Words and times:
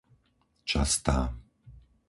Častá 0.71 1.17